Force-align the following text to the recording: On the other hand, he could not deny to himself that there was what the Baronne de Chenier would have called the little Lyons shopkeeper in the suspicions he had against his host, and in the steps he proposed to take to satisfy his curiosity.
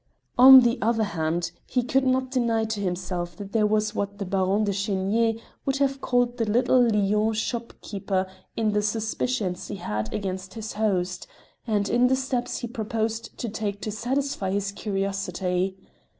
On 0.35 0.61
the 0.61 0.79
other 0.81 1.03
hand, 1.03 1.51
he 1.67 1.83
could 1.83 2.07
not 2.07 2.31
deny 2.31 2.65
to 2.65 2.79
himself 2.81 3.35
that 3.37 3.51
there 3.51 3.67
was 3.67 3.93
what 3.93 4.17
the 4.17 4.25
Baronne 4.25 4.63
de 4.63 4.73
Chenier 4.73 5.35
would 5.63 5.77
have 5.77 6.01
called 6.01 6.37
the 6.37 6.49
little 6.49 6.81
Lyons 6.81 7.37
shopkeeper 7.37 8.25
in 8.57 8.71
the 8.71 8.81
suspicions 8.81 9.67
he 9.67 9.75
had 9.75 10.11
against 10.11 10.55
his 10.55 10.73
host, 10.73 11.27
and 11.67 11.87
in 11.87 12.07
the 12.07 12.15
steps 12.15 12.57
he 12.61 12.67
proposed 12.67 13.37
to 13.37 13.47
take 13.47 13.79
to 13.81 13.91
satisfy 13.91 14.49
his 14.49 14.71
curiosity. 14.71 15.77